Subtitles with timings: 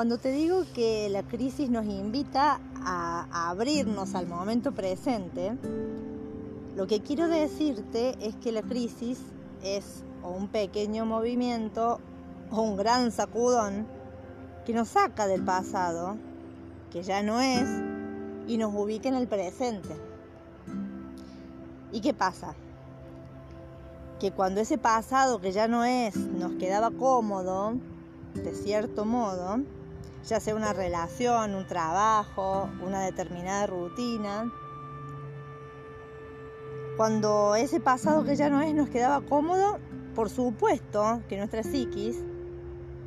[0.00, 5.58] Cuando te digo que la crisis nos invita a, abrirnos al momento presente,
[6.74, 9.18] lo que quiero decirte es que la crisis
[9.62, 12.00] es un pequeño movimiento
[12.50, 13.86] o un gran sacudón
[14.64, 16.16] que nos saca del pasado,
[16.90, 17.68] que ya no es,
[18.46, 19.94] y nos ubica en el presente.
[21.92, 22.54] ¿Y qué pasa?
[24.18, 27.74] Que cuando ese pasado que ya no es nos quedaba cómodo,
[28.32, 29.58] de cierto modo,
[30.26, 34.52] ya sea una relación, un trabajo, una determinada rutina.
[36.96, 39.78] Cuando ese pasado que ya no es nos quedaba cómodo,
[40.14, 42.22] por supuesto que nuestra psiquis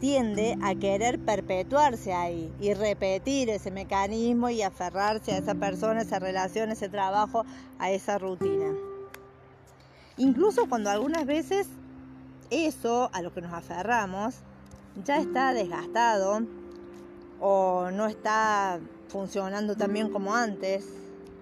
[0.00, 6.18] tiende a querer perpetuarse ahí y repetir ese mecanismo y aferrarse a esa persona, esa
[6.18, 7.44] relación, ese trabajo,
[7.78, 8.72] a esa rutina.
[10.16, 11.68] Incluso cuando algunas veces
[12.50, 14.36] eso a lo que nos aferramos
[15.04, 16.42] ya está desgastado,
[17.40, 20.86] o no está funcionando tan bien como antes,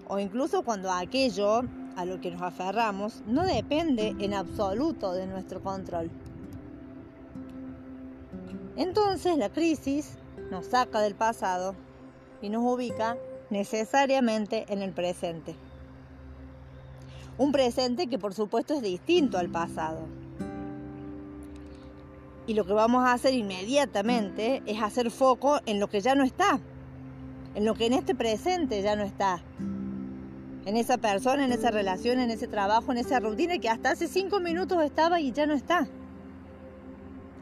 [0.08, 1.62] o incluso cuando aquello
[1.96, 6.10] a lo que nos aferramos no depende en absoluto de nuestro control.
[8.76, 10.16] Entonces la crisis
[10.50, 11.74] nos saca del pasado
[12.40, 13.16] y nos ubica
[13.50, 15.54] necesariamente en el presente.
[17.38, 20.06] Un presente que por supuesto es distinto al pasado.
[22.46, 26.24] Y lo que vamos a hacer inmediatamente es hacer foco en lo que ya no
[26.24, 26.58] está,
[27.54, 29.42] en lo que en este presente ya no está,
[30.64, 34.08] en esa persona, en esa relación, en ese trabajo, en esa rutina que hasta hace
[34.08, 35.86] cinco minutos estaba y ya no está.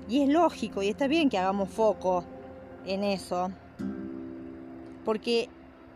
[0.09, 2.25] Y es lógico y está bien que hagamos foco
[2.85, 3.51] en eso,
[5.05, 5.49] porque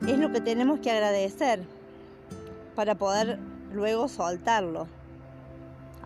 [0.06, 1.66] es lo que tenemos que agradecer
[2.74, 3.39] para poder
[3.72, 4.86] luego soltarlo,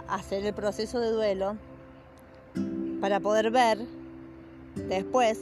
[0.09, 1.57] hacer el proceso de duelo
[3.01, 3.79] para poder ver
[4.75, 5.39] después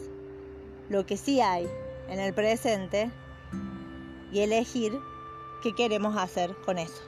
[0.88, 1.66] lo que sí hay
[2.08, 3.10] en el presente
[4.32, 4.98] y elegir
[5.62, 7.02] qué queremos hacer con eso.